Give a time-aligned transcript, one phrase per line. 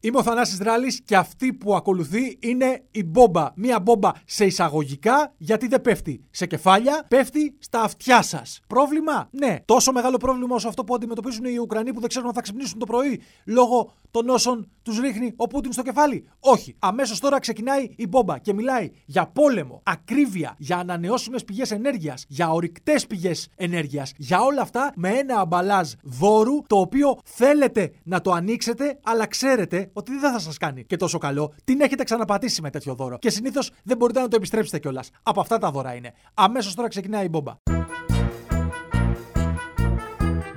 [0.00, 3.52] Είμαι ο Θανάσης Δράλης και αυτή που ακολουθεί είναι η μπόμπα.
[3.56, 8.60] Μία μπόμπα σε εισαγωγικά γιατί δεν πέφτει σε κεφάλια, πέφτει στα αυτιά σας.
[8.66, 9.56] Πρόβλημα; Ναι.
[9.64, 12.78] Τόσο μεγάλο πρόβλημα όσο αυτό που αντιμετωπίζουν οι Ουκρανοί που δεν ξέρουν αν θα ξυπνήσουν
[12.78, 16.28] το πρωί λόγω των όσων τους ρίχνει ο Πούτιν στο κεφάλι.
[16.40, 16.76] Όχι.
[16.78, 22.50] Αμέσως τώρα ξεκινάει η μπόμπα και μιλάει για πόλεμο, ακρίβεια, για ανανεώσιμες πηγές ενέργειας, για
[22.50, 28.32] ορυκτές πηγές ενέργειας, για όλα αυτά με ένα αμπαλάζ δώρου το οποίο θέλετε να το
[28.32, 31.52] ανοίξετε, αλλά ξέρετε ότι δεν θα σας κάνει και τόσο καλό.
[31.64, 33.18] Την έχετε ξαναπατήσει με τέτοιο δώρο.
[33.18, 35.10] Και συνήθως δεν μπορείτε να το επιστρέψετε κιόλας.
[35.22, 36.12] Από αυτά τα δώρα είναι.
[36.34, 37.52] Αμέσως τώρα ξεκινάει η μπόμπα.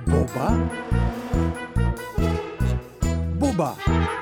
[0.06, 0.70] Μπόμπα;
[3.52, 4.21] Cuba.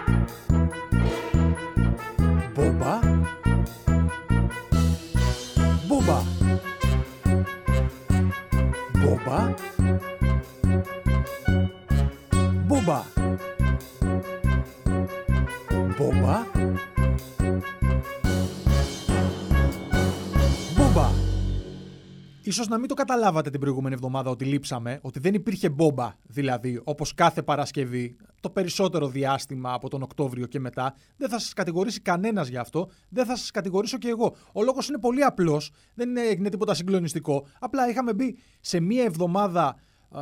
[22.51, 26.80] Ίσως να μην το καταλάβατε την προηγούμενη εβδομάδα ότι λείψαμε, ότι δεν υπήρχε μπόμπα δηλαδή,
[26.84, 30.95] όπως κάθε Παρασκευή, το περισσότερο διάστημα από τον Οκτώβριο και μετά.
[31.16, 34.34] Δεν θα σας κατηγορήσει κανένας γι' αυτό, δεν θα σας κατηγορήσω και εγώ.
[34.52, 37.46] Ο λόγος είναι πολύ απλός, δεν έγινε τίποτα συγκλονιστικό.
[37.59, 39.76] Απλά είχαμε μπει σε μία εβδομάδα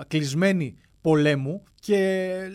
[0.06, 1.96] κλεισμένη πολέμου και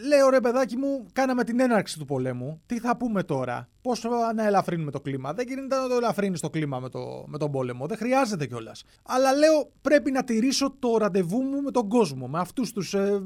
[0.08, 2.62] λέω ρε παιδάκι μου, κάναμε την έναρξη του πολέμου.
[2.66, 3.92] Τι θα πούμε τώρα, πώ
[4.36, 7.52] να ελαφρύνουμε το κλίμα; Δεν γίνεται να το ελαφρύνεις το κλίμα με, το, με τον
[7.52, 7.88] πόλεμο.
[7.88, 8.84] Δεν χρειάζεται κιόλας.
[9.04, 12.28] Αλλά λέω πρέπει να τηρήσω το ραντεβού μου με τον κόσμο.
[12.28, 13.22] Με αυτούς τους ε,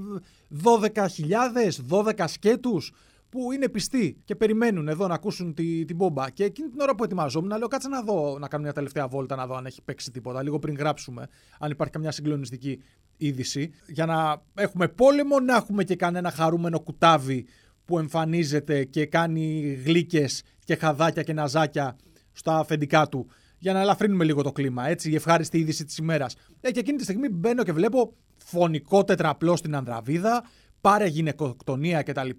[0.63, 1.07] 12.000,
[1.89, 2.93] 12 σκέτους
[3.29, 6.29] που είναι πιστοί και περιμένουν εδώ να ακούσουν τη, την μπόμπα.
[6.29, 9.07] Και εκείνη την ώρα που ετοιμαζόμουν, να λέω κάτσε να δω, να κάνω μια τελευταία
[9.07, 11.27] βόλτα, να δω αν έχει παίξει τίποτα, λίγο πριν γράψουμε,
[11.59, 12.81] αν υπάρχει καμιά συγκλονιστική
[13.17, 13.71] είδηση.
[13.87, 17.45] Για να έχουμε πόλεμο, να έχουμε και κανένα χαρούμενο κουτάβι
[17.85, 21.95] που εμφανίζεται και κάνει γλύκες και χαδάκια και ναζάκια
[22.31, 24.87] στα αφεντικά του για να ελαφρύνουμε λίγο το κλίμα.
[24.87, 26.35] Έτσι, η ευχάριστη είδηση της ημέρας.
[26.61, 30.43] Ε, και εκείνη τη στιγμή μπαίνω και βλέπω φωνικό τετραπλό στην Ανδραβίδα,
[30.87, 32.29] πάρε γυναικοκτονία κτλ.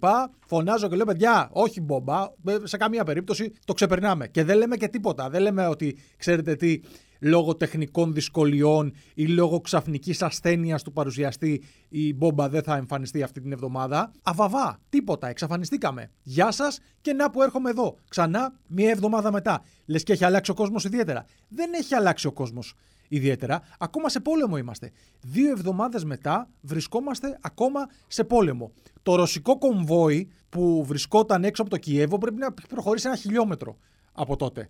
[0.45, 4.27] Φωνάζω και λέω: Παιδιά, όχι μπόμπα, ε, σε καμία περίπτωση το ξεπερνάμε.
[4.27, 5.29] Και δεν λέμε και τίποτα.
[5.29, 6.79] Δεν λέμε ότι ξέρετε τι,
[7.19, 13.41] λόγω τεχνικών δυσκολιών ή λόγω ξαφνικής ασθένειας του παρουσιαστή η μπόμπα δεν θα εμφανιστεί αυτή
[13.41, 14.11] την εβδομάδα.
[14.23, 16.11] Αβαβά, τίποτα, εξαφανιστήκαμε.
[16.23, 17.95] Γεια σας και να που έρχομαι εδώ.
[18.09, 19.63] Ξανά μία εβδομάδα μετά.
[19.85, 21.25] Λες και έχει αλλάξει ο κόσμος ιδιαίτερα.
[21.47, 22.75] Δεν έχει αλλάξει ο κόσμος
[23.09, 23.61] ιδιαίτερα.
[23.79, 24.91] Ακόμα σε πόλεμο είμαστε.
[25.21, 28.71] Δύο εβδομάδες μετά βρισκόμαστε ακόμα σε πόλεμο.
[29.03, 33.77] Το ρωσικό κομβόι που βρισκόταν έξω από το Κιέβο πρέπει να προχωρήσει ένα χιλιόμετρο
[34.13, 34.69] από τότε.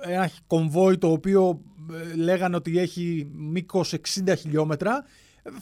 [0.00, 1.60] Ένα κομβόι το οποίο
[1.92, 5.04] ε, λέγανε ότι έχει μήκος 60 χιλιόμετρα.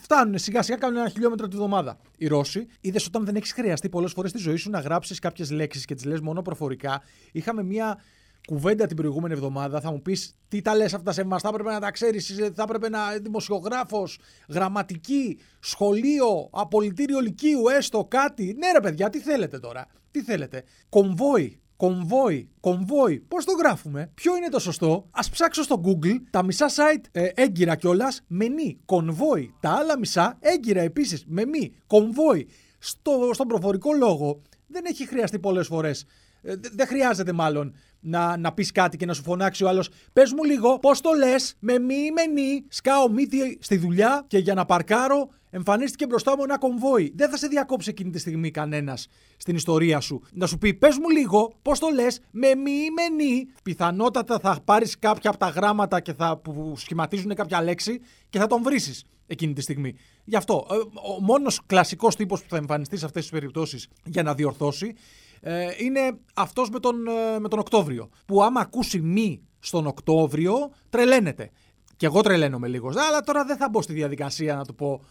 [0.00, 1.99] Φτάνουν σιγά σιγά, κάνουν ένα χιλιόμετρο τη βδομάδα.
[2.16, 5.50] Οι Ρώσοι, είδες όταν δεν έχεις χρειαστεί πολλές φορές στη ζωή σου να γράψεις κάποιες
[5.50, 7.03] λέξεις και τις λες μόνο προφορικά.
[7.33, 7.99] Είχαμε μια
[8.48, 9.81] κουβέντα την προηγούμενη εβδομάδα.
[9.81, 11.42] Θα μου πεις τι τα λες αυτά σε εμάς.
[11.42, 12.34] Θα έπρεπε να τα ξέρεις.
[12.54, 18.56] Θα έπρεπε να δημοσιογράφος, γραμματική, σχολείο, απολυτήριο λυκείου, έστω κάτι.
[18.59, 19.86] Ναι, ρε παιδιά, τι θέλετε τώρα.
[20.10, 20.64] Τι θέλετε.
[20.88, 21.60] Κομβόι.
[21.76, 23.20] Κομβόι, κομβόι.
[23.20, 25.09] Πώς το γράφουμε, Ποιο είναι το σωστό.
[25.10, 28.78] Α ψάξω στο Google τα μισά site ε, έγκυρα κιόλας με μη.
[28.84, 29.54] Κονβόι.
[29.60, 31.72] Τα άλλα μισά έγκυρα επίσης με μη.
[31.86, 32.48] Κομβόι.
[32.78, 36.06] Στο, στον προφορικό λόγο δεν έχει χρειαστεί πολλές φορές.
[36.42, 39.88] Ε, δεν χρειάζεται μάλλον να, να πεις κάτι και να σου φωνάξει ο άλλος.
[40.12, 42.64] Πες μου λίγο, πώς το λες, με μη, με νη.
[42.69, 47.12] Σκάω μύτη στη δουλειά και για να παρκάρω εμφανίστηκε μπροστά μου ένα κομβόι.
[47.14, 50.22] Δεν θα σε διακόψει εκείνη τη στιγμή κανένας στην ιστορία σου.
[50.32, 53.47] Να σου πει, πες μου λίγο, πώς το λες, με μη, με νη.
[53.62, 58.47] Πιθανότατα θα πάρεις κάποια από τα γράμματα και θα, που σχηματίζουν κάποια λέξη και θα
[58.47, 58.80] τον βρει
[59.26, 59.94] εκείνη τη στιγμή.
[60.25, 60.75] Γι' αυτό, ε,
[61.16, 64.94] ο μόνος κλασικός τύπος που θα εμφανιστεί σε αυτές τις περιπτώσεις για να διορθώσει
[65.41, 68.09] ε, είναι αυτός με, τον, ε, με τον Οκτώβριο.
[68.26, 71.50] Που άμα ακούσει μη στον Οκτώβριο, τρελαίνεται.
[71.97, 72.97] Και εγώ τρελαίνομαι λίγος.
[72.97, 75.04] Αλλά τώρα δεν θα μπω στη διαδικασία να του πω.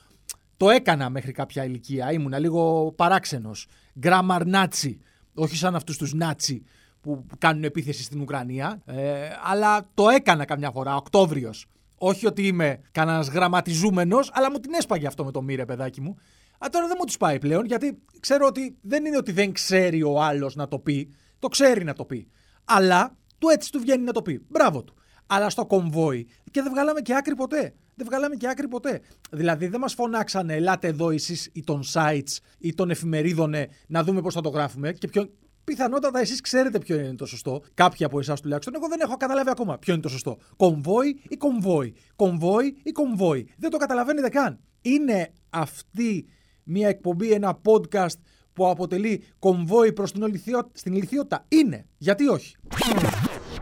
[0.57, 2.11] Το έκανα μέχρι κάποια ηλικία.
[2.11, 3.67] Ήμουνα λίγο παράξενος.
[3.99, 4.99] Γκράμαρ Νάτσι.
[5.33, 6.63] Όχι σαν αυτούς τους Νάτσι
[7.01, 8.81] που κάνουν επίθεση στην Ουκρανία.
[8.85, 10.95] Ε, αλλά το έκανα καμιά φορά.
[10.95, 11.65] Οκτώβριος.
[11.97, 16.17] Όχι ότι είμαι κανένας γραμματιζούμενος, αλλά μου την έσπαγε αυτό με το μύρε, παιδάκι μου.
[16.57, 20.03] Α, τώρα δεν μου τους πάει πλέον, γιατί ξέρω ότι δεν είναι ότι δεν ξέρει
[20.03, 21.15] ο άλλος να το πει.
[21.39, 22.31] Το ξέρει να το πει.
[22.65, 24.45] Αλλά του έτσι του βγαίνει να το πει.
[24.49, 24.95] Μπράβο του.
[25.27, 27.73] Αλλά στο κομβόι και δεν βγάλαμε και άκρη ποτέ.
[27.95, 29.01] Δεν βγάλαμε και άκρη ποτέ.
[29.31, 33.53] Δηλαδή δεν μας φωνάξανε, ελάτε εδώ εσείς ή των sites ή των εφημερίδων
[33.87, 34.91] να δούμε πώς θα το γράφουμε.
[34.91, 35.29] Και ποιο...
[35.63, 37.61] Πιθανότατα εσείς ξέρετε ποιο είναι το σωστό.
[37.73, 38.75] Κάποιοι από εσάς τουλάχιστον.
[38.75, 40.37] Εγώ δεν έχω καταλάβει ακόμα ποιο είναι το σωστό.
[40.55, 41.95] Κομβόι ή κομβόι.
[42.15, 43.49] Κομβόι ή κομβόι.
[43.57, 44.59] Δεν το καταλαβαίνετε καν.
[44.81, 46.27] Είναι αυτή
[46.67, 48.19] μια εκπομπή, ένα podcast
[48.53, 50.69] που αποτελεί κομβόι προς την, ολυθιο...
[50.73, 51.45] στην ηλικιότητα.
[51.47, 51.85] Είναι.
[51.97, 52.55] Γιατί όχι;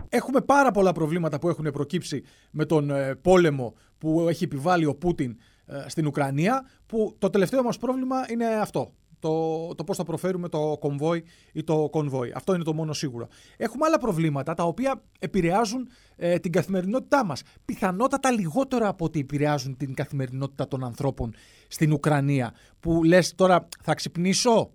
[0.09, 4.95] Έχουμε πάρα πολλά προβλήματα που έχουν προκύψει με τον ε, πόλεμο που έχει επιβάλει ο
[4.95, 8.93] Πούτιν ε, στην Ουκρανία, που το τελευταίο μας πρόβλημα είναι αυτό
[9.25, 11.23] το, το πώς θα προφέρουμε το κομβόι
[11.53, 12.31] ή το κονβόι.
[12.35, 13.27] Αυτό είναι το μόνο σίγουρο.
[13.57, 17.41] Έχουμε άλλα προβλήματα τα οποία επηρεάζουν ε, την καθημερινότητά μας.
[17.65, 21.33] Πιθανότατα λιγότερα από ότι επηρεάζουν την καθημερινότητα των ανθρώπων
[21.67, 22.53] στην Ουκρανία.
[22.79, 24.71] Που λες τώρα θα ξυπνήσω.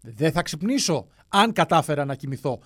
[0.00, 1.06] Δεν θα ξυπνήσω.
[1.28, 2.58] Αν κατάφερα να κοιμηθώ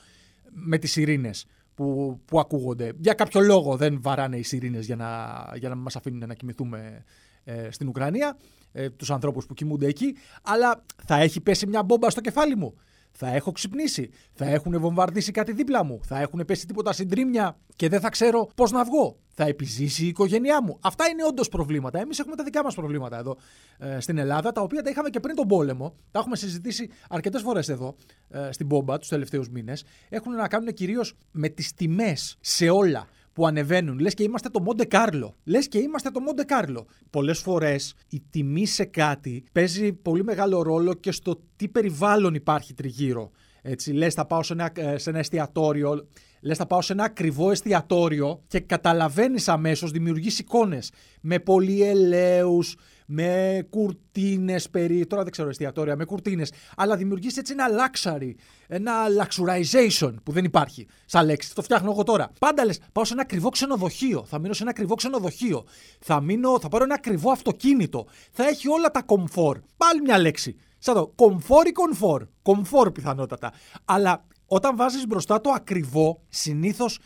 [0.50, 2.93] με τις ειρήνες που, που ακούγονται.
[2.99, 5.09] Για κάποιο λόγο δεν βαράνε οι ειρήνες για να,
[5.56, 7.05] για να μας αφήνουν να κοιμηθούμε
[7.49, 8.37] ε, στην Ουκρανία
[8.73, 12.75] ε, τους ανθρώπους που κοιμούνται εκεί, αλλά θα έχει πέσει μια μπόμπα στο κεφάλι μου.
[13.11, 14.11] Θα έχω ξυπνήσει.
[14.33, 16.00] Θα έχουν βομβαρδίσει κάτι δίπλα μου.
[16.05, 19.17] Θα έχουν πέσει τίποτα συντρίμια και δεν θα ξέρω πώς να βγω.
[19.29, 20.79] Θα επιζήσει η οικογένειά μου.
[20.81, 22.00] Αυτά είναι όντως προβλήματα.
[22.00, 23.37] Εμείς έχουμε τα δικά μας προβλήματα εδώ
[23.79, 25.94] ε, στην Ελλάδα, τα οποία τα είχαμε και πριν τον πόλεμο.
[26.11, 27.94] Τα έχουμε συζητήσει αρκετές φορές εδώ
[28.29, 29.85] ε, στην Μπόμπα τους τελευταίους μήνες.
[30.09, 33.06] Έχουν να κάνουν κυρίως με τις τιμές σε όλα
[33.38, 33.99] που ανεβαίνουν.
[33.99, 35.37] Λες και είμαστε το Μοντε Κάρλο.
[35.44, 36.87] Λες και είμαστε το Μοντε Κάρλο.
[37.11, 42.75] Πολλές φορές η τιμή σε κάτι παίζει πολύ μεγάλο ρόλο και στο τι περιβάλλον υπάρχει
[42.75, 43.31] τριγύρω.
[43.62, 46.06] Έτσι, λες θα πάω σε ένα, ε, σε ένα εστιατόριο,
[46.40, 52.76] λες θα πάω σε ένα ακριβό εστιατόριο και καταλαβαίνεις αμέσως, δημιουργείς εικόνες με πολυελαίους,
[53.10, 55.06] με κουρτίνες περί.
[55.06, 56.52] Τώρα δεν ξέρω εστιατόρια, με κουρτίνες.
[56.76, 58.31] Αλλά δημιουργείς έτσι ένα luxury,
[58.66, 61.55] ένα luxurization που δεν υπάρχει σαν λέξη.
[61.55, 62.31] Το φτιάχνω εγώ τώρα.
[62.40, 64.25] Πάντα λες, πάω σε ένα ακριβό ξενοδοχείο.
[64.25, 65.64] Θα μείνω σε ένα ακριβό ξενοδοχείο.
[66.00, 68.06] Θα, μείνω, θα πάρω ένα ακριβό αυτοκίνητο.
[68.32, 69.60] Θα έχει όλα τα comfort.
[69.76, 70.56] Πάλι μια λέξη.
[70.78, 72.22] Σαν το comfort ή comfort.
[72.43, 73.52] Comfort πιθανότατα.
[73.84, 76.99] Αλλά όταν βάζεις μπροστά το ακριβό, συνήθως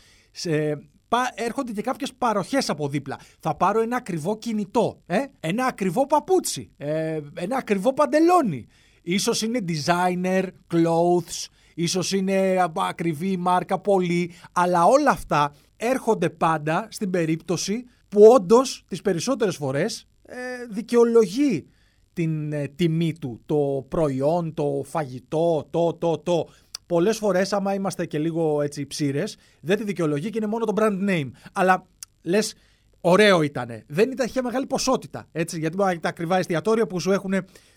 [1.35, 3.19] έρχονται και κάποιες παροχές από δίπλα.
[3.39, 8.67] Θα πάρω ένα ακριβό κινητό, ε; ένα ακριβό παπούτσι, ε, ένα ακριβό παντελόνι.
[9.01, 10.43] Ίσως είναι designer,
[10.73, 18.83] clothes, ίσως είναι ακριβή μάρκα πολύ, αλλά όλα αυτά έρχονται πάντα στην περίπτωση που όντως
[18.87, 20.35] τις περισσότερες φορές ε,
[20.69, 21.67] δικαιολογεί
[22.13, 26.47] την ε, τιμή του, το προϊόν, το φαγητό, το, το, το
[26.93, 30.73] πολλές φορές, άμα είμαστε και λίγο έτσι ψήρες, δεν τη δικαιολογεί και είναι μόνο το
[30.75, 31.31] brand name.
[31.53, 31.85] Αλλά
[32.21, 32.55] λες,
[33.01, 33.83] ωραίο ήταν.
[33.87, 35.27] Δεν ήταν, είχε μεγάλη ποσότητα.
[35.31, 37.33] Έτσι, γιατί μπορεί τα ακριβά εστιατόρια που σου έχουν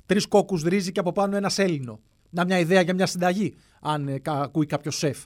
[0.06, 2.00] τρεις κόκκους ρύζι και από πάνω ένας σέλινο.
[2.30, 5.18] Να μια ιδέα για μια συνταγή, αν ε, ακούει κάποιος σεφ.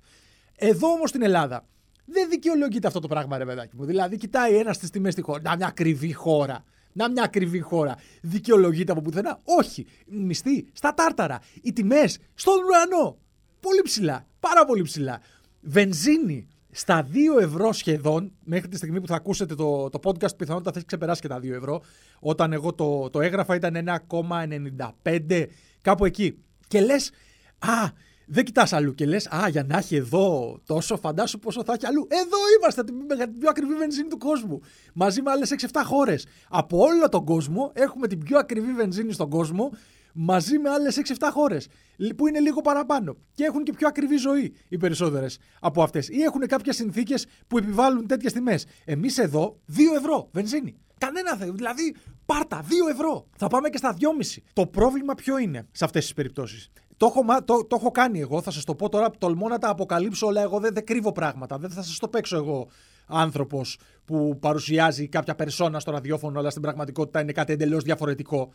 [0.56, 1.66] Εδώ όμως στην Ελλάδα
[2.04, 3.84] δεν δικαιολογείται αυτό το πράγμα, ρε παιδάκι μου.
[3.84, 5.40] Δηλαδή, κοιτάει ένας στις τιμές στη χώρα.
[5.42, 6.64] Να μια ακριβή χώρα.
[6.92, 7.96] Να μια ακριβή χώρα.
[8.22, 9.86] Δικαιολογείται από πουθενά; Όχι.
[10.06, 11.40] Μισθή στα τάρταρα.
[11.62, 13.18] Οι τιμές στον ουρανό
[13.60, 14.26] πολύ ψηλά.
[14.40, 15.20] Πάρα πολύ ψηλά.
[15.60, 20.70] Βενζίνη στα 2 ευρώ σχεδόν, μέχρι τη στιγμή που θα ακούσετε το, το podcast, πιθανότητα
[20.70, 21.82] θα έχει ξεπεράσει και τα 2 ευρώ.
[22.20, 25.46] Όταν εγώ το, το έγραφα ήταν 1,95,
[25.80, 26.38] κάπου εκεί.
[26.68, 27.10] Και λες,
[27.58, 27.88] Α,
[28.26, 31.86] δεν κοιτάς αλλού και λες, Α, για να έχει εδώ τόσο, φαντάσου πόσο θα έχει
[31.86, 32.06] αλλού.
[32.10, 34.60] Εδώ είμαστε, την πιο ακριβή βενζίνη του κόσμου.
[34.94, 36.26] Μαζί με άλλες 6-7 χώρες.
[36.48, 39.70] Από όλο τον κόσμο έχουμε την πιο ακριβή βενζίνη στον κόσμο
[40.14, 41.68] μαζί με άλλες 6-7 χώρες
[42.16, 46.08] που είναι λίγο παραπάνω και έχουν και πιο ακριβή ζωή οι περισσότερες από αυτές.
[46.08, 48.66] Ή έχουν κάποιες συνθήκες που επιβάλλουν τέτοιες τιμές.
[48.84, 50.76] Εμείς εδώ 2 ευρώ βενζίνη.
[50.98, 51.56] Κανένα δεν.
[51.56, 51.94] Δηλαδή,
[52.26, 53.26] πάρτα 2 ευρώ.
[53.36, 54.42] Θα πάμε και στα 2,5.
[54.52, 58.42] Το πρόβλημα ποιο είναι σε αυτές τις περιπτώσεις; Το έχω, το, το έχω κάνει εγώ,
[58.42, 59.10] θα σας το πω τώρα.
[59.18, 60.40] Τολμώ να τα αποκαλύψω όλα.
[60.42, 61.58] Εγώ δεν, δεν κρύβω πράγματα.
[61.58, 62.68] Δεν θα σας το παίξω εγώ
[63.10, 68.52] άνθρωπος που παρουσιάζει κάποια περσόνα στο ραδιόφωνο, αλλά στην πραγματικότητα είναι κάτι εντελώς διαφορετικό.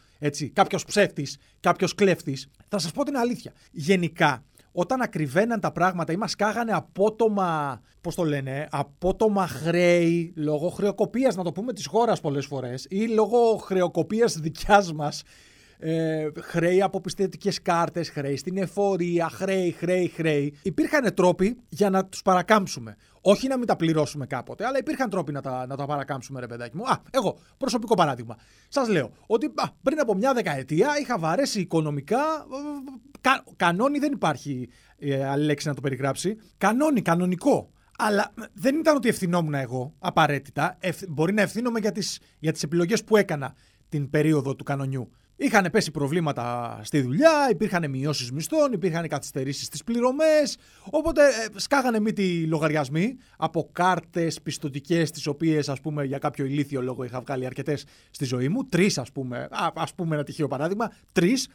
[0.54, 2.48] Κάποιος ψεύτης, κάποιος κλέφτης.
[2.68, 3.54] Θα σας πω την αλήθεια.
[3.72, 10.70] Γενικά, όταν ακριβέναν τα πράγματα ή μας κάγανε απότομα, πώς το λένε, απότομα χρέη λόγω
[10.70, 15.24] χρεοκοπίας, να το πούμε, της χώρας πολλές φορές ή λόγω χρεοκοπίας δικιάς μας
[15.80, 20.54] ε, χρέη από πιστετικέ κάρτες, χρέη στην εφορία, χρέη, χρέη, χρέη.
[20.62, 22.96] Υπήρχαν τρόποι για να τους παρακάμψουμε.
[23.22, 26.48] Όχι να μην τα πληρώσουμε κάποτε, αλλά υπήρχαν τρόποι να τα, να τα παρακάμψουμε, ρε
[26.48, 26.84] παιδάκι μου.
[26.84, 28.38] Α, εγώ, προσωπικό παράδειγμα.
[28.68, 32.46] Σας λέω ότι α, πριν από μια δεκαετία είχα βαρέσει οικονομικά.
[33.22, 36.38] Κα, κανόνι δεν υπάρχει ε, άλλη λέξη να το περιγράψει.
[36.58, 37.70] Κανόνι, κανονικό.
[37.98, 40.78] Αλλά δεν ήταν ότι ευθυνόμουν εγώ απαραίτητα.
[41.10, 43.56] μπορεί να ευθύνομαι για τις για τις επιλογές που έκανα
[43.90, 45.12] την περίοδο του κανονιού.
[45.38, 50.58] Είχαν πέσει προβλήματα στη δουλειά, υπήρχαν μειώσεις μισθών, υπήρχαν καθυστερήσεις στις πληρωμές.
[50.90, 56.82] Οπότε ε, σκάγανε μύτη λογαριασμοί από κάρτες πιστοτικές, τις οποίες ας πούμε για κάποιο ηλίθιο
[56.82, 58.66] λόγο είχα βγάλει αρκετές στη ζωή μου.
[58.66, 60.92] Τρεις ας πούμε, ας πούμε ένα τυχαίο παράδειγμα.
[61.12, 61.48] Τρεις.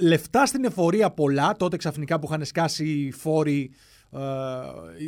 [0.00, 3.70] Λεφτά στην εφορία πολλά, τότε ξαφνικά που είχαν σκάσει οι φόροι
[4.12, 4.20] ε,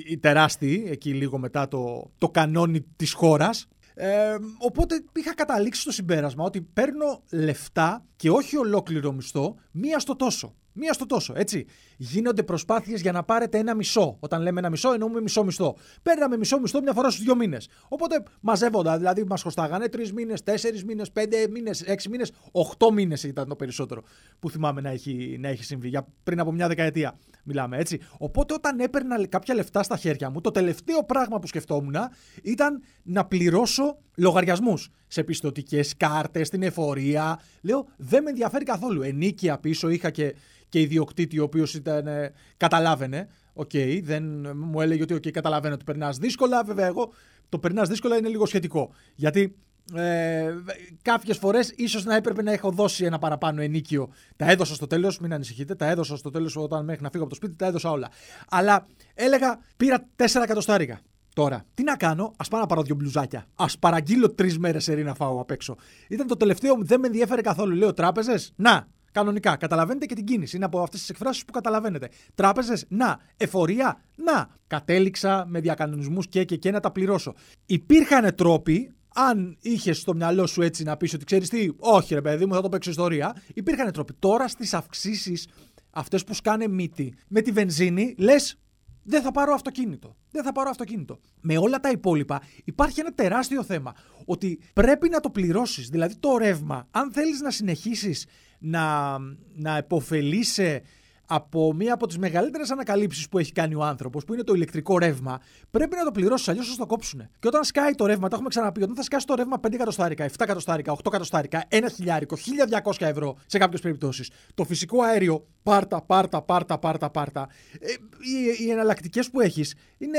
[0.08, 5.92] οι τεράστιοι, εκεί λίγο μετά το, το κανόνι της χώρας ε, οπότε είχα καταλήξει στο
[5.92, 10.54] συμπέρασμα ότι παίρνω λεφτά και όχι ολόκληρο μισθό μία στο τόσο.
[10.76, 11.66] Μία στο τόσο, έτσι.
[11.96, 14.16] Γίνονται προσπάθειες για να πάρετε ένα μισό.
[14.20, 15.76] Όταν λέμε ένα μισό, εννοούμε μισό μισθό.
[16.02, 17.68] Παίρναμε μισό μισθό μια φορά στους δύο μήνες.
[17.88, 23.22] Οπότε μαζεύοντα, δηλαδή μας χρωστάγανε τρεις μήνες, τέσσερις μήνες, πέντε μήνες, έξι μήνες, οχτώ μήνες
[23.22, 24.02] ήταν το περισσότερο
[24.38, 25.88] που θυμάμαι να έχει, να έχει συμβεί.
[25.88, 28.00] Για πριν από μια δεκαετία μιλάμε, έτσι.
[28.18, 31.94] Οπότε όταν έπαιρνα κάποια λεφτά στα χέρια μου, το τελευταίο πράγμα που σκεφτόμουν
[32.42, 37.40] ήταν να πληρώσω λογαριασμούς σε πιστωτικές κάρτες, στην εφορία.
[37.62, 39.02] Λέω, δεν με ενδιαφέρει καθόλου.
[39.02, 40.34] Ενοίκια πίσω είχα και
[40.68, 42.06] και ιδιοκτήτη ο οποίος ήταν.
[42.06, 43.28] Ε, καταλάβαινε.
[43.52, 44.24] OK, okay, δεν
[44.56, 46.64] μου έλεγε ότι okay, καταλαβαίνω ότι περνάς δύσκολα.
[46.64, 47.12] Βέβαια, εγώ
[47.48, 48.90] το περνάς δύσκολα είναι λίγο σχετικό.
[49.14, 49.56] Γιατί
[49.94, 50.54] ε,
[51.02, 54.08] Κάποιες φορές ίσως να έπρεπε να έχω δώσει ένα παραπάνω ενίκιο.
[54.36, 55.74] Τα έδωσα στο τέλος, μην ανησυχείτε.
[55.74, 58.10] Τα έδωσα στο τέλος όταν μέχρι να φύγω από το σπίτι, τα έδωσα όλα.
[58.48, 61.00] Αλλά έλεγα, πήρα 4 εκατοστάρικα.
[61.34, 63.46] Τώρα, τι να κάνω, ας πάω να πάρω δύο μπλουζάκια.
[63.54, 65.76] Α παραγγείλω τρεις μέρες σε να φάω απ' έξω.
[66.08, 67.74] Ήταν το τελευταίο, δεν με ενδιαφέρε καθόλου.
[67.74, 69.56] Λέω τράπεζες, να, Κανονικά.
[69.56, 70.56] Καταλαβαίνετε και την κίνηση.
[70.56, 72.08] Είναι από αυτές τις εκφράσεις που καταλαβαίνετε.
[72.34, 73.18] Τράπεζες, να.
[73.36, 74.48] Εφορία, να.
[74.66, 77.34] Κατέληξα με διακανονισμούς και, και και να τα πληρώσω.
[77.66, 82.20] Υπήρχαν τρόποι αν είχες στο μυαλό σου έτσι να πεις ότι ξέρεις τι, όχι ρε
[82.20, 83.36] παιδί μου, θα το παίξω ιστορία.
[83.54, 84.12] Υπήρχαν τρόποι.
[84.18, 85.48] Τώρα στις αυξήσεις
[85.90, 88.58] αυτές που σκάνε μύτη με τη βενζίνη, λες
[89.04, 90.16] δεν θα πάρω αυτοκίνητο.
[90.30, 91.20] Δεν θα πάρω αυτοκίνητο.
[91.40, 93.94] Με όλα τα υπόλοιπα υπάρχει ένα τεράστιο θέμα.
[94.24, 95.88] Ότι πρέπει να το πληρώσεις.
[95.88, 98.26] Δηλαδή το ρεύμα, αν θέλεις να συνεχίσεις
[98.58, 99.18] να,
[99.54, 100.82] να επωφελείσαι
[101.26, 104.98] από μία από τις μεγαλύτερες ανακαλύψεις που έχει κάνει ο άνθρωπος, που είναι το ηλεκτρικό
[104.98, 105.40] ρεύμα,
[105.70, 107.28] πρέπει να το πληρώσεις, αλλιώς θα το κόψουν.
[107.38, 110.24] Και όταν σκάει το ρεύμα, το έχουμε ξαναπεί, όταν θα σκάσει το ρεύμα 5 εκατοστάρικα,
[110.24, 114.30] 7 εκατοστάρικα, 8 εκατοστάρικα, 1 χιλιάρικο, 1200 ευρώ σε κάποιες περιπτώσεις.
[114.54, 117.48] Το φυσικό αέριο, πάρτα, πάρτα, πάρτα, πάρτα, πάρτα.
[117.80, 120.18] Ε, οι, οι εναλλακτικές που έχεις είναι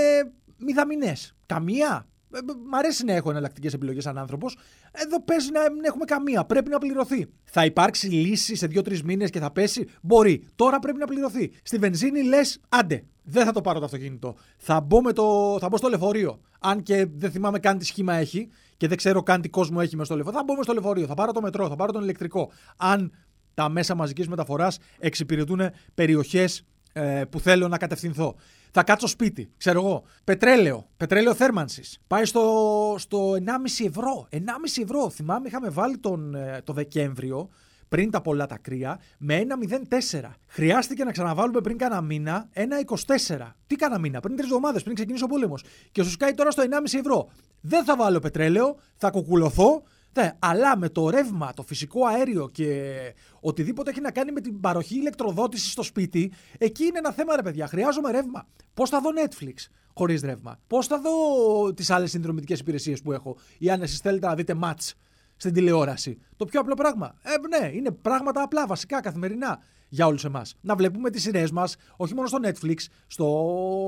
[0.58, 1.36] μηδαμινές.
[1.46, 2.08] Καμία.
[2.36, 2.40] Ε,
[2.70, 4.58] μ' αρέσει να έχω εναλλακτικές επιλογές σαν άνθρωπος.
[4.92, 6.46] Εδώ παίζει να μην έχουμε καμία.
[6.46, 7.28] Πρέπει να πληρωθεί.
[7.44, 9.88] Θα υπάρξει λύση σε δύο-τρεις μήνες και θα πέσει.
[10.02, 10.48] Μπορεί.
[10.56, 11.52] Τώρα πρέπει να πληρωθεί.
[11.64, 13.04] Στη βενζίνη λες, άντε.
[13.24, 14.36] Δεν θα το πάρω το αυτοκίνητο.
[14.58, 16.40] Θα μπω, με το, θα μπω στο λεωφορείο.
[16.60, 19.96] Αν και δεν θυμάμαι καν τι σχήμα έχει και δεν ξέρω καν τι κόσμο έχει
[19.96, 20.40] με στο λεωφορείο.
[20.40, 21.06] Θα μπω με στο λεωφορείο.
[21.06, 21.68] Θα πάρω το μετρό.
[21.68, 22.52] Θα πάρω τον ηλεκτρικό.
[22.78, 23.12] Αν
[23.54, 25.62] τα μέσα μαζικής μεταφοράς εξυπηρετούν
[25.94, 28.36] περιοχές ε, που θέλω να κατευθυνθώ.
[28.78, 30.04] Θα κάτσω σπίτι, ξέρω εγώ.
[30.24, 32.00] Πετρέλαιο, πετρέλαιο θέρμανσης.
[32.08, 34.28] Πάει στο, στο 1,5 ευρώ.
[34.32, 34.40] 1,5
[34.82, 35.10] ευρώ.
[35.10, 37.50] Θυμάμαι, είχαμε βάλει τον, ε, το Δεκέμβριο
[37.88, 40.36] πριν τα πολλά τα κρύα, με ένα 0,4.
[40.48, 43.56] Χρειάστηκε να ξαναβάλουμε πριν κάνα μήνα ένα 24.
[43.68, 45.64] Τι κάνα μήνα, πριν τρεις εβδομάδες, πριν ξεκινήσει ο πόλεμος.
[45.92, 47.30] Και σου σκάει τώρα στο 1,5 ευρώ.
[47.62, 49.84] Δεν θα βάλω πετρέλαιο, θα κουκουλωθώ,
[50.18, 52.94] ναι, αλλά με το ρεύμα, το φυσικό αέριο και
[53.40, 57.42] οτιδήποτε έχει να κάνει με την παροχή ηλεκτροδότησης στο σπίτι, εκεί είναι ένα θέμα, ρε
[57.42, 57.68] παιδιά.
[57.68, 58.48] Χρειάζομαι ρεύμα.
[58.74, 59.54] Πώς θα δω Netflix
[59.94, 64.28] χωρίς ρεύμα; Πώς θα δω τις άλλες συνδρομητικές υπηρεσίες που έχω; Ή αν εσείς θέλετε
[64.28, 64.92] να δείτε match
[65.36, 66.20] στην τηλεόραση.
[66.38, 67.16] Το πιο απλό πράγμα.
[67.22, 70.56] Ε, ναι, είναι πράγματα απλά, βασικά, καθημερινά για όλους εμάς.
[70.62, 72.76] Να βλέπουμε τις σειρές μας, όχι μόνο στο Netflix,
[73.08, 73.46] στο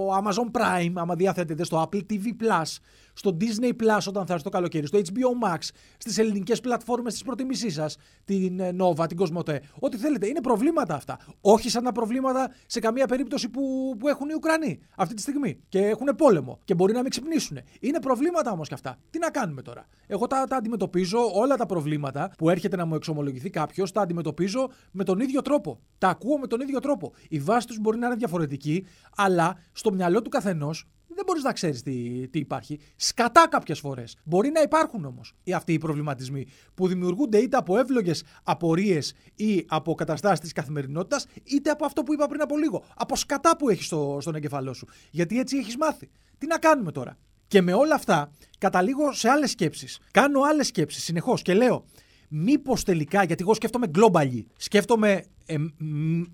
[0.09, 2.77] Amazon Prime, άμα διαθέτετε, στο Apple TV Plus,
[3.13, 5.57] στο Disney Plus όταν θα έρθει το καλοκαίρι, στο HBO Max,
[5.97, 9.57] στις ελληνικές πλατφόρμες της προτιμήσή σας, την ε, Nova, την Cosmote.
[9.79, 10.27] Ό,τι θέλετε.
[10.27, 11.19] Είναι προβλήματα αυτά.
[11.41, 15.59] Όχι σαν τα προβλήματα σε καμία περίπτωση που, που έχουν οι Ουκρανοί αυτή τη στιγμή
[15.69, 17.57] και έχουν πόλεμο και μπορεί να μην ξυπνήσουν.
[17.79, 18.97] Είναι προβλήματα όμως και αυτά.
[19.09, 19.85] Τι να κάνουμε τώρα.
[20.07, 24.69] Εγώ τα, τα αντιμετωπίζω όλα τα προβλήματα που έρχεται να μου εξομολογηθεί κάποιος, τα αντιμετωπίζω
[24.91, 25.79] με τον ίδιο τρόπο.
[25.97, 27.13] Τα ακούω με τον ίδιο τρόπο.
[27.29, 28.85] Η βάση τους μπορεί να είναι διαφορετική,
[29.15, 30.87] αλλά στο μυαλό του καθενός
[31.17, 32.79] δεν μπορείς να ξέρεις τι, τι υπάρχει.
[32.95, 34.17] Σκατά κάποιες φορές.
[34.23, 39.95] Μπορεί να υπάρχουν όμως αυτοί οι προβληματισμοί που δημιουργούνται είτε από εύλογες απορίες ή από
[39.95, 42.83] καταστάσεις της καθημερινότητας, είτε από αυτό που είπα πριν από λίγο.
[42.95, 44.87] Από σκατά που έχεις στο, στον εγκεφαλό σου.
[45.11, 46.09] Γιατί έτσι έχεις μάθει.
[46.37, 49.99] Τι να κάνουμε τώρα; Και με όλα αυτά καταλήγω σε άλλες σκέψεις.
[50.11, 51.85] Κάνω άλλες σκέψεις συνεχώς και λέω,
[52.29, 55.21] μήπως τελικά, γιατί εγώ σκέφτομαι globally, σκέφτομαι ε,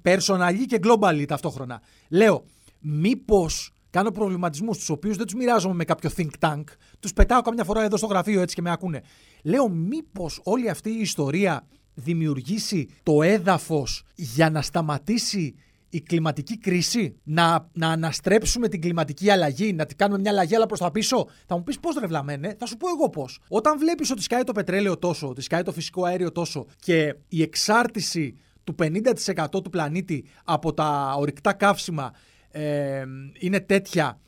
[0.04, 1.82] personally και globally ταυτόχρονα.
[2.10, 2.46] Λέω,
[2.80, 6.64] μήπως κάνω προβληματισμούς, τους οποίους δεν τους μοιράζομαι με κάποιο think tank,
[7.00, 9.02] τους πετάω καμιά φορά εδώ στο γραφείο έτσι και με ακούνε.
[9.44, 15.56] Λέω, μήπως όλη αυτή η ιστορία δημιουργήσει το έδαφος για να σταματήσει
[15.90, 20.66] η κλιματική κρίση, να, να αναστρέψουμε την κλιματική αλλαγή, να την κάνουμε μια αλλαγή αλλά
[20.66, 21.28] προς τα πίσω.
[21.46, 23.40] Θα μου πεις πώς ρευλαμένε, θα σου πω εγώ πώς.
[23.48, 27.42] Όταν βλέπεις ότι σκάει το πετρέλαιο τόσο, ότι σκάει το φυσικό αέριο τόσο και η
[27.42, 32.14] εξάρτηση του 50% του πλανήτη από τα ορυκτά καύσιμα
[32.52, 33.04] ε,
[33.40, 34.20] είναι τέτοια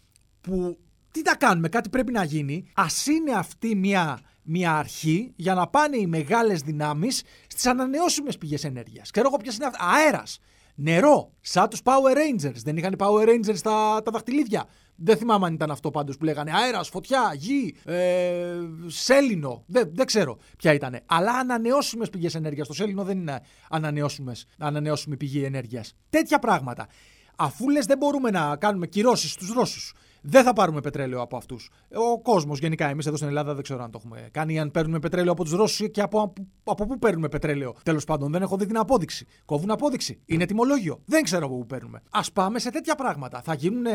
[0.42, 0.77] που
[1.12, 2.72] τι τα κάνουμε, κάτι πρέπει να γίνει.
[2.74, 8.63] Α είναι αυτή μια, μια αρχή για να πάνε οι μεγάλες δυνάμεις στις ανανεώσιμες πηγές
[8.63, 9.12] ενέργειας.
[9.12, 9.86] Ξέρω εγώ ποιες είναι αυτά.
[9.86, 10.39] Αέρας.
[10.75, 12.62] Νερό, σαν τους Power Rangers.
[12.63, 14.65] Δεν είχαν Power Rangers τα, τα δαχτυλίδια.
[14.96, 19.64] Δεν θυμάμαι αν ήταν αυτό πάντως που λέγανε αέρας, φωτιά, γη, ε, σέλινο.
[19.68, 21.00] Δεν, δεν ξέρω ποια ήταν.
[21.06, 22.68] Αλλά ανανεώσιμες πηγές ενέργειας.
[22.68, 25.94] Το σέλινο δεν είναι ανανεώσιμες, ανανεώσιμη πηγή ενέργειας.
[26.10, 26.88] Τέτοια πράγματα.
[27.36, 31.70] Αφού λες δεν μπορούμε να κάνουμε κυρώσεις στους Ρώσους, δεν θα πάρουμε πετρέλαιο από αυτούς.
[31.94, 35.00] Ο κόσμος γενικά, εμείς εδώ στην Ελλάδα δεν ξέρω αν το έχουμε κάνει, αν παίρνουμε
[35.00, 37.75] πετρέλαιο από τους Ρώσους και από, από, από πού παίρνουμε πετρέλαιο.
[37.84, 39.28] Τέλος πάντων, δεν έχω δει την απόδειξη.
[39.46, 40.22] Κόβουν απόδειξη.
[40.25, 41.02] Είναι τιμολόγιο.
[41.06, 42.02] Δεν ξέρω από πού παίρνουμε.
[42.10, 43.42] Α πάμε σε τέτοια πράγματα.
[43.42, 43.86] Θα γίνουν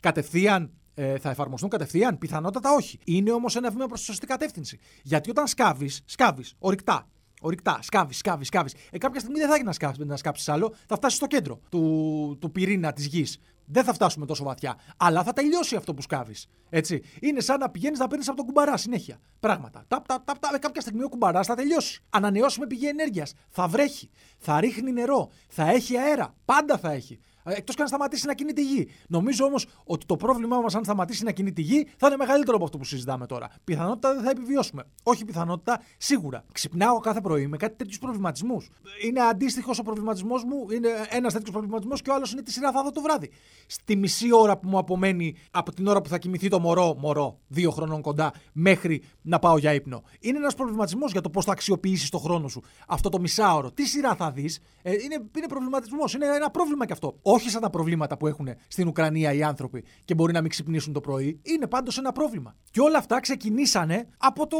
[0.00, 2.18] κατευθείαν ε, θα εφαρμοστούν κατευθείαν.
[2.18, 2.98] Πιθανότατα όχι.
[3.04, 4.78] Είναι όμως ένα βήμα προς τη σωστή κατεύθυνση.
[5.02, 7.08] Γιατί όταν σκάβεις, σκάβεις, ορυκτά.
[7.40, 8.74] Ορυκτά, σκάβεις, σκάβεις, σκάβεις.
[8.90, 11.60] Ε, κάποια στιγμή δεν θα έχεις να σκάψει, να σκάψεις άλλο, θα φτάσεις στο κέντρο
[11.70, 13.38] του, του πυρήνα της γης.
[13.66, 14.78] Δεν θα φτάσουμε τόσο βαθιά.
[14.96, 16.46] Αλλά θα τελειώσει αυτό που σκάβεις.
[16.68, 17.02] Έτσι.
[17.20, 19.18] Είναι σαν να πηγαίνεις να παίρνεις από τον κουμπαρά συνέχεια.
[19.40, 19.84] Πράγματα.
[19.88, 20.58] Ταπ, ταπ, ταπ, ταπ.
[20.58, 22.00] Κάποια στιγμή ο κουμπαράς θα τελειώσει.
[22.10, 23.32] Ανανεώσουμε πηγή ενέργειας.
[23.48, 24.10] Θα βρέχει.
[24.38, 25.30] Θα ρίχνει νερό.
[25.48, 26.34] Θα έχει αέρα.
[26.44, 27.20] Πάντα θα έχει.
[27.48, 28.88] Εκτός και αν σταματήσει να κινείται η γη.
[29.08, 32.56] Νομίζω όμως ότι το πρόβλημά μας, αν σταματήσει να κινείται η γη, θα είναι μεγαλύτερο
[32.56, 33.50] από αυτό που συζητάμε τώρα.
[33.64, 34.84] Πιθανότητα δεν θα επιβιώσουμε.
[35.02, 36.44] Όχι πιθανότητα, σίγουρα.
[36.52, 38.70] Ξυπνάω κάθε πρωί με κάτι τέτοιους προβληματισμούς.
[39.04, 42.72] Είναι αντίστοιχος ο προβληματισμός μου, είναι ένας τέτοιος προβληματισμός και ο άλλος είναι τη σειρά
[42.72, 43.30] θα δω το βράδυ.
[43.66, 47.38] Στη μισή ώρα που μου απομένει από την ώρα που θα κοιμηθεί το μωρό, μωρό,
[47.46, 50.02] δύο χρονών κοντά, μέχρι να πάω για ύπνο.
[50.20, 53.70] Είναι ένας προβληματισμός για το πώς θα αξιοποιήσεις το χρόνο σου αυτό το μισάωρο.
[53.70, 56.14] Τι σειρά θα δεις, ε, είναι, είναι προβληματισμός.
[56.14, 59.84] Είναι ένα πρόβλημα κι αυτό όχι σαν τα προβλήματα που έχουν στην Ουκρανία οι άνθρωποι
[60.04, 62.54] και μπορεί να μην ξυπνήσουν το πρωί, είναι πάντως ένα πρόβλημα.
[62.70, 64.56] Και όλα αυτά ξεκινήσανε από το,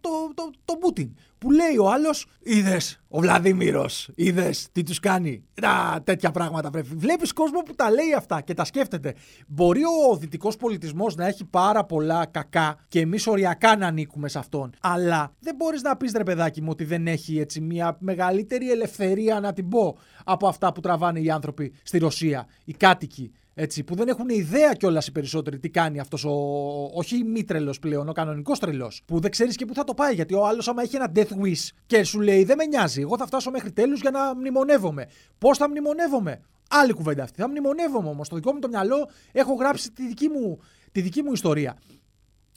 [0.00, 1.16] το, το, το Πούτιν.
[1.44, 5.44] Που λέει ο άλλος, είδες ο Βλαδίμηρος, είδες τι τους κάνει.
[5.60, 6.88] Να, τέτοια πράγματα πρέπει.
[6.94, 9.14] Βλέπεις κόσμο που τα λέει αυτά και τα σκέφτεται.
[9.46, 14.38] Μπορεί ο δυτικός πολιτισμός να έχει πάρα πολλά κακά και εμείς οριακά να ανήκουμε σε
[14.38, 14.72] αυτόν.
[14.80, 19.40] Αλλά δεν μπορείς να πεις ρε παιδάκι μου ότι δεν έχει έτσι μια μεγαλύτερη ελευθερία
[19.40, 23.32] να την πω από αυτά που τραβάνε οι άνθρωποι στη Ρωσία, οι κάτοικοι.
[23.54, 26.32] Έτσι, που δεν έχουν ιδέα κιόλας οι περισσότεροι τι κάνει αυτός ο.
[26.94, 29.02] Όχι μη τρελό πλέον, ο κανονικός τρελός.
[29.06, 30.14] Που δεν ξέρεις και πού θα το πάει.
[30.14, 33.16] Γιατί ο άλλος, άμα έχει ένα death wish και σου λέει Δεν με νοιάζει, εγώ
[33.16, 35.06] θα φτάσω μέχρι τέλους για να μνημονεύομαι.
[35.38, 37.40] Πώς θα μνημονεύομαι; Άλλη κουβέντα αυτή.
[37.40, 38.26] Θα μνημονεύομαι όμως.
[38.26, 40.58] Στο δικό μου το μυαλό έχω γράψει τη δική μου,
[40.92, 41.78] τη δική μου ιστορία.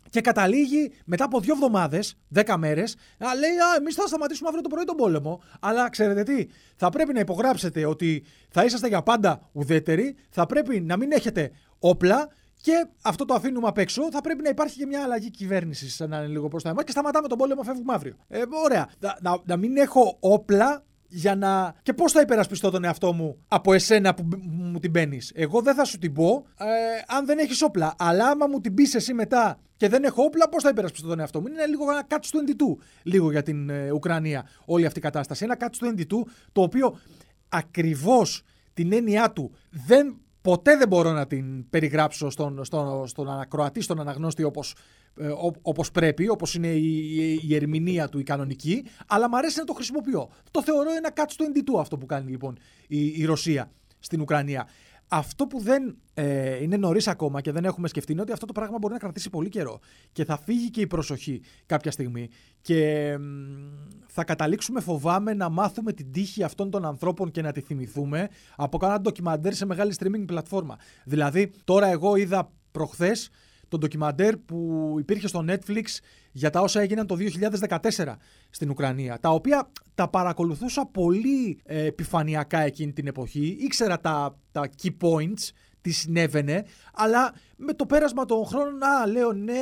[0.09, 4.63] Και καταλήγει μετά από δύο εβδομάδες, δέκα μέρες, να λέει: Α, εμείς θα σταματήσουμε αύριο
[4.63, 5.41] το πρωί τον πόλεμο.
[5.59, 10.79] Αλλά ξέρετε τι, θα πρέπει να υπογράψετε ότι θα είσαστε για πάντα ουδέτεροι, θα πρέπει
[10.81, 12.29] να μην έχετε όπλα
[12.61, 14.11] και αυτό το αφήνουμε απ' έξω.
[14.11, 16.83] Θα πρέπει να υπάρχει και μια αλλαγή κυβέρνησης, να είναι λίγο προς τα εμάς.
[16.83, 18.15] Και σταματάμε τον πόλεμο, φεύγουμε αύριο.
[18.27, 18.89] Ε, ωραία.
[18.99, 21.75] Να, να, να μην έχω όπλα για να.
[21.83, 25.75] Και πώς θα υπερασπιστώ τον εαυτό μου από εσένα που μου την παίρνεις; Εγώ δεν
[25.75, 26.65] θα σου την πω ε,
[27.07, 27.95] αν δεν έχεις όπλα.
[27.97, 31.19] Αλλά άμα μου την πεις εσύ μετά και δεν έχω όπλα, πώς θα υπερασπιστώ τον
[31.19, 34.99] εαυτό μου; Είναι λίγο ένα catch του εντιτού λίγο για την ε, Ουκρανία όλη αυτή
[34.99, 35.43] η κατάσταση.
[35.43, 36.99] Ένα catch του εντιτού το οποίο
[37.49, 38.43] ακριβώς
[38.73, 40.17] την έννοιά του δεν
[40.47, 44.75] ποτέ δεν μπορώ να την περιγράψω στον, στον, στον ανακροατή, στον αναγνώστη όπως,
[45.19, 45.27] ε,
[45.61, 49.73] όπως πρέπει, όπως είναι η, η, ερμηνεία του η κανονική, αλλά μου αρέσει να το
[49.73, 50.29] χρησιμοποιώ.
[50.51, 52.57] Το θεωρώ ένα κάτσο του εντιτού αυτό που κάνει λοιπόν
[52.87, 54.67] η, η Ρωσία στην Ουκρανία.
[55.07, 58.53] Αυτό που δεν ε, είναι νωρίς ακόμα και δεν έχουμε σκεφτεί είναι ότι αυτό το
[58.53, 59.79] πράγμα μπορεί να κρατήσει πολύ καιρό
[60.11, 62.29] και θα φύγει και η προσοχή κάποια στιγμή
[62.61, 63.17] και
[64.07, 68.77] θα καταλήξουμε φοβάμαι να μάθουμε την τύχη αυτών των ανθρώπων και να τη θυμηθούμε από
[68.77, 70.77] κάνα ντοκιμαντέρ σε μεγάλη streaming πλατφόρμα.
[71.05, 73.29] Δηλαδή, τώρα εγώ είδα προχθές
[73.67, 75.85] το ντοκιμαντέρ που υπήρχε στο Netflix
[76.31, 77.17] για τα όσα έγιναν το
[77.69, 78.15] 2014
[78.49, 83.57] στην Ουκρανία, τα οποία τα παρακολουθούσα πολύ ε, επιφανειακά εκείνη την εποχή.
[83.59, 85.51] Ήξερα τα, τα key points,
[85.81, 89.53] τι συνέβαινε, αλλά με το πέρασμα των χρόνων, α, λέω ναι,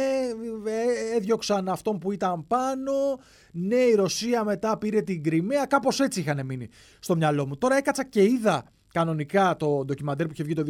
[0.66, 2.92] ε, έδιωξαν αυτόν που ήταν πάνω,
[3.52, 7.58] ναι, η Ρωσία μετά πήρε την Κρυμαία, κάπως έτσι είχαν μείνει στο μυαλό μου.
[7.58, 8.64] Τώρα έκατσα και είδα
[8.96, 10.64] κανονικά το ντοκιμαντέρ που είχε βγει το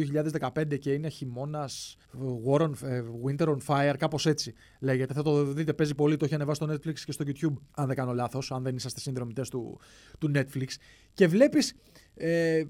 [0.54, 1.96] 2015 και είναι χειμώνας
[2.46, 5.14] War on, ε, Winter on Fire, κάπως έτσι λέγεται.
[5.14, 7.96] Θα το δείτε, παίζει πολύ, το έχει ανεβάσει στο Netflix και στο YouTube, αν δεν
[7.96, 9.80] κάνω λάθος, αν δεν είσαστε συνδρομητές του,
[10.18, 10.66] του Netflix.
[11.14, 11.74] Και βλέπεις
[12.14, 12.62] ε,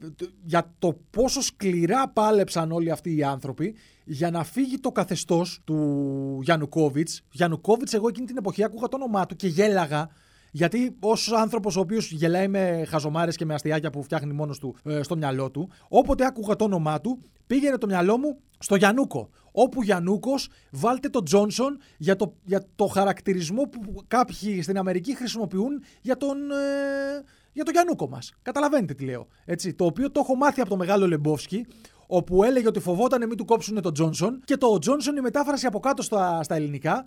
[0.44, 6.40] για το πόσο σκληρά πάλεψαν όλοι αυτοί οι άνθρωποι για να φύγει το καθεστώς του
[6.42, 7.22] Γιαννουκόβιτς.
[7.30, 10.08] Γιαννουκόβιτς, εγώ εκείνη την εποχή άκουγα το όνομά του και γέλαγα
[10.56, 14.76] γιατί ως άνθρωπος ο οποίος γελάει με χαζομάρες και με αστιάκια που φτιάχνει μόνος του
[14.84, 19.30] ε, στο μυαλό του, όποτε άκουγα το όνομά του, πήγαινε το μυαλό μου στο Γιανούκο.
[19.52, 20.34] Όπου Γιανούκο,
[20.70, 26.50] βάλτε το Τζόνσον για το, για το χαρακτηρισμό που κάποιοι στην Αμερική χρησιμοποιούν για τον.
[26.50, 28.32] Ε, για τον Γιανούκο μας.
[28.42, 29.26] Καταλαβαίνετε τι λέω.
[29.44, 31.66] Έτσι, το οποίο το έχω μάθει από το μεγάλο Λεμπόφσκι,
[32.06, 35.80] όπου έλεγε ότι φοβόταν μην του κόψουν τον Τζόνσον και το Τζόνσον η μετάφραση από
[35.80, 37.04] κάτω στα, στα ελληνικά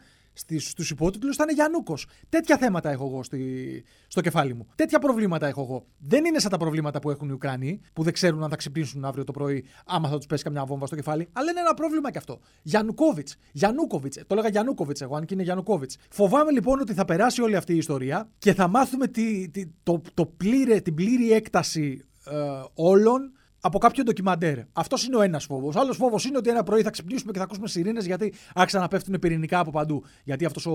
[0.57, 1.97] στους υπότιτλους ήταν Γιανούκο.
[2.29, 4.67] Τέτοια θέματα έχω εγώ στη, στο κεφάλι μου.
[4.75, 5.85] Τέτοια προβλήματα έχω εγώ.
[5.97, 9.05] Δεν είναι σαν τα προβλήματα που έχουν οι Ουκρανοί, που δεν ξέρουν αν θα ξυπνήσουν
[9.05, 11.29] αύριο το πρωί, άμα θα τους πέσει καμιά βόμβα στο κεφάλι.
[11.33, 12.39] Αλλά είναι ένα πρόβλημα κι αυτό.
[12.61, 13.27] Γιανουκόβιτ.
[13.51, 14.13] Γιανούκοβιτ.
[14.13, 15.91] Το έλεγα Γιανούκοβιτ εγώ, αν και είναι Γιανουκόβιτ.
[16.09, 20.01] Φοβάμαι λοιπόν ότι θα περάσει όλη αυτή η ιστορία και θα μάθουμε τη, τη, το,
[20.13, 22.35] το πλήρε, την πλήρη έκταση ε,
[22.73, 24.57] όλων από κάποιο ντοκιμαντέρ.
[24.73, 25.75] Αυτός είναι ο ένας φόβος.
[25.75, 28.87] Άλλος φόβος είναι ότι ένα πρωί θα ξυπνήσουμε και θα ακούσουμε σιρήνες γιατί άρχισαν να
[28.87, 30.03] πέφτουν πυρηνικά από παντού.
[30.23, 30.71] Γιατί αυτός ο,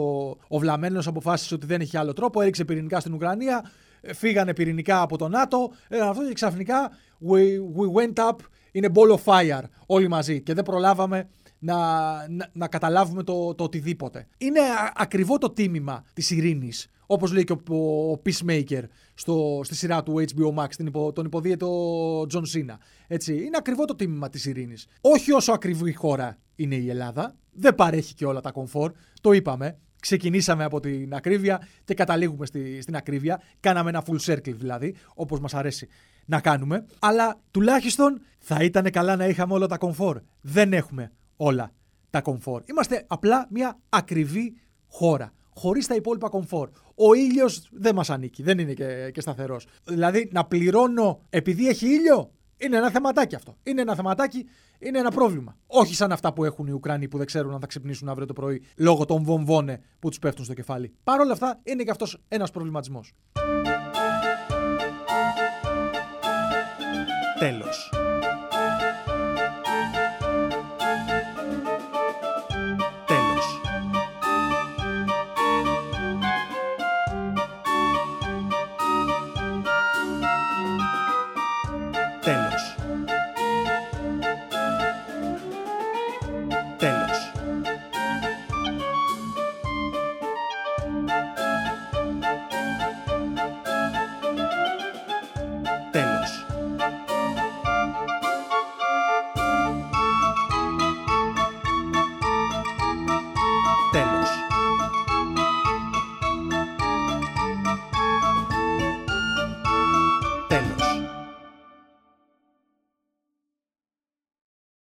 [0.49, 3.71] ο βλαμμένος αποφάσισε ότι δεν έχει άλλο τρόπο, έριξε πυρηνικά στην Ουκρανία,
[4.01, 6.91] ε, φύγανε πυρηνικά από το ΝΑΤΟ, ε, αυτό και ξαφνικά
[7.29, 7.41] we,
[7.77, 8.37] we went up
[8.73, 11.77] in a ball of fire όλοι μαζί και δεν προλάβαμε να,
[12.29, 14.27] να, να καταλάβουμε το, το οτιδήποτε.
[14.39, 14.61] Είναι
[14.95, 17.77] ακριβό το τίμημα της ειρήνης όπως λέει και ο,
[18.13, 18.83] ο Peacemaker
[19.15, 22.77] στο, στη σειρά του HBO Max, την υπο, τον υποδίαιτο John Cena.
[23.07, 24.87] Έτσι, είναι ακριβό το τίμημα της ειρήνης.
[25.01, 29.79] Όχι όσο ακριβή χώρα είναι η Ελλάδα, δεν παρέχει και όλα τα κομφόρ, το είπαμε.
[30.01, 33.43] Ξεκινήσαμε από την ακρίβεια και καταλήγουμε στη, στην ακρίβεια.
[33.61, 35.89] Κάναμε ένα full circle δηλαδή, όπως μας αρέσει
[36.27, 36.87] να κάνουμε.
[36.99, 40.21] Αλλά τουλάχιστον θα ήταν καλά να είχαμε όλα τα κομφόρ.
[40.41, 41.73] Δεν έχουμε όλα
[42.11, 42.63] τα κομφόρ.
[42.65, 44.55] Είμαστε απλά μια ακριβή
[44.87, 46.71] χώρα χωρίς τα υπόλοιπα κομφόρ.
[46.95, 49.67] Ο ήλιος δεν μας ανήκει, δεν είναι και, και σταθερός.
[49.85, 53.57] Δηλαδή να πληρώνω επειδή έχει ήλιο είναι ένα θεματάκι αυτό.
[53.63, 54.47] Είναι ένα θεματάκι,
[54.79, 55.57] είναι ένα πρόβλημα.
[55.67, 58.33] Όχι σαν αυτά που έχουν οι Ουκρανοί που δεν ξέρουν αν θα ξυπνήσουν αύριο το
[58.33, 60.95] πρωί λόγω των βομβώνε που τους πέφτουν στο κεφάλι.
[61.05, 63.13] Παρ' όλα αυτά είναι και αυτός ένας προβληματισμός.
[67.39, 67.84] Τέλος.
[82.25, 82.74] Τέλος.